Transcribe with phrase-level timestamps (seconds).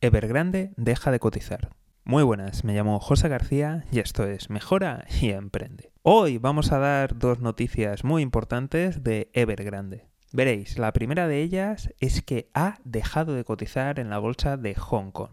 [0.00, 1.70] Evergrande deja de cotizar.
[2.04, 5.90] Muy buenas, me llamo José García y esto es Mejora y Emprende.
[6.02, 10.06] Hoy vamos a dar dos noticias muy importantes de Evergrande.
[10.32, 14.76] Veréis, la primera de ellas es que ha dejado de cotizar en la bolsa de
[14.76, 15.32] Hong Kong.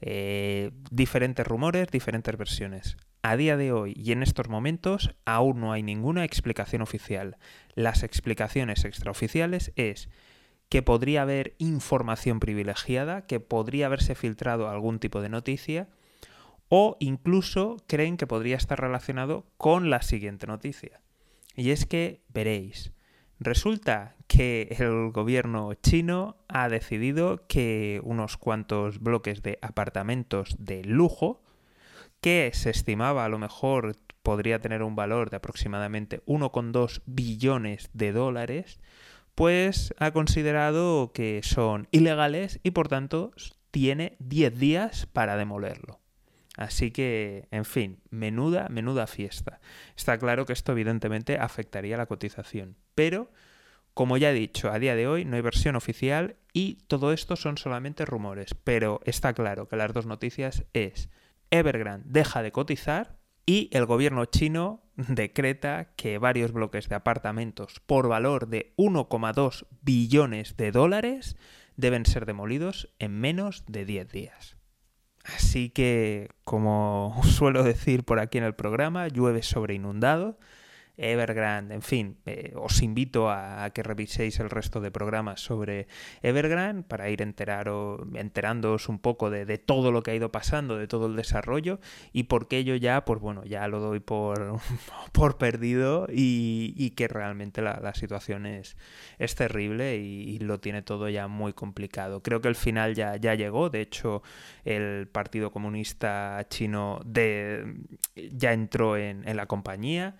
[0.00, 2.96] Eh, diferentes rumores, diferentes versiones.
[3.20, 7.36] A día de hoy y en estos momentos aún no hay ninguna explicación oficial.
[7.74, 10.08] Las explicaciones extraoficiales es
[10.68, 15.88] que podría haber información privilegiada, que podría haberse filtrado algún tipo de noticia,
[16.68, 21.00] o incluso creen que podría estar relacionado con la siguiente noticia.
[21.54, 22.92] Y es que veréis,
[23.38, 31.42] resulta que el gobierno chino ha decidido que unos cuantos bloques de apartamentos de lujo,
[32.20, 38.10] que se estimaba a lo mejor podría tener un valor de aproximadamente 1,2 billones de
[38.10, 38.80] dólares,
[39.36, 43.32] pues ha considerado que son ilegales y por tanto
[43.70, 46.00] tiene 10 días para demolerlo.
[46.56, 49.60] Así que, en fin, menuda, menuda fiesta.
[49.94, 53.30] Está claro que esto evidentemente afectaría la cotización, pero,
[53.92, 57.36] como ya he dicho, a día de hoy no hay versión oficial y todo esto
[57.36, 61.10] son solamente rumores, pero está claro que las dos noticias es
[61.50, 68.08] Evergrande deja de cotizar y el gobierno chino decreta que varios bloques de apartamentos por
[68.08, 71.36] valor de 1,2 billones de dólares
[71.76, 74.56] deben ser demolidos en menos de 10 días.
[75.24, 80.38] Así que, como suelo decir por aquí en el programa, llueve sobre inundado
[80.98, 85.88] Evergrande, en fin, eh, os invito a, que reviséis el resto de programas sobre
[86.22, 90.88] Evergrande para ir enteraros, enterándoos un poco de, todo lo que ha ido pasando, de
[90.88, 91.80] todo el desarrollo
[92.14, 94.58] y por qué yo ya, pues bueno, ya lo doy por,
[95.12, 98.76] por perdido y, que realmente la, situación es,
[99.18, 102.22] es terrible y, lo tiene todo ya muy complicado.
[102.22, 104.22] Creo que el final ya, ya llegó, de hecho
[104.64, 110.16] el Partido Comunista Chino ya entró en, en la compañía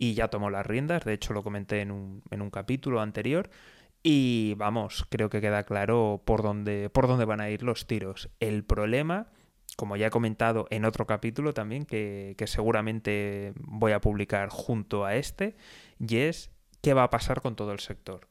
[0.00, 3.50] y ya tomó las riendas, de hecho lo comenté en un, en un capítulo anterior.
[4.02, 8.30] Y vamos, creo que queda claro por dónde, por dónde van a ir los tiros.
[8.40, 9.26] El problema,
[9.76, 15.16] como ya he comentado en otro capítulo también, que, seguramente voy a publicar junto a
[15.16, 15.54] este,
[15.98, 18.26] y es qué va a pasar con todo el sector.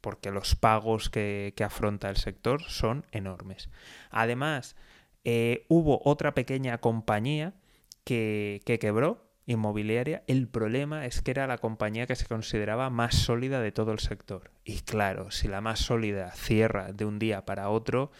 [0.00, 3.70] Porque los pagos que, afronta el sector son enormes.
[4.10, 4.74] Además,
[5.22, 7.54] eh, hubo otra pequeña compañía
[8.02, 13.14] que, que quebró, inmobiliaria, el problema es que era la compañía que se consideraba más
[13.14, 14.50] sólida de todo el sector.
[14.64, 18.10] Y claro, si la más sólida cierra de un día para otro,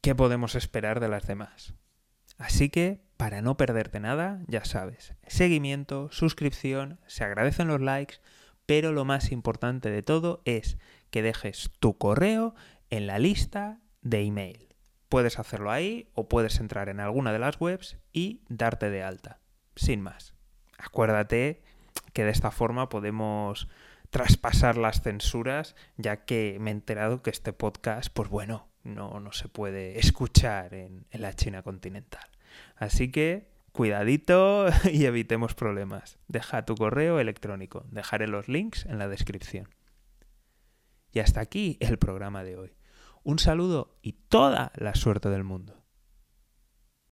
[0.00, 1.74] ¿qué podemos esperar de las demás?
[2.38, 8.16] Así que, para no perderte nada, ya sabes, seguimiento, suscripción, se agradecen los likes,
[8.66, 10.78] pero lo más importante de todo es
[11.10, 12.54] que dejes tu correo
[12.90, 14.74] en la lista de email.
[15.08, 19.40] Puedes hacerlo ahí o puedes entrar en alguna de las webs y darte de alta.
[19.76, 20.34] Sin más.
[20.82, 21.62] Acuérdate
[22.12, 23.68] que de esta forma podemos
[24.10, 29.32] traspasar las censuras, ya que me he enterado que este podcast, pues bueno, no, no
[29.32, 32.28] se puede escuchar en, en la China continental.
[32.76, 36.18] Así que cuidadito y evitemos problemas.
[36.28, 37.86] Deja tu correo electrónico.
[37.90, 39.68] Dejaré los links en la descripción.
[41.12, 42.72] Y hasta aquí el programa de hoy.
[43.22, 45.81] Un saludo y toda la suerte del mundo.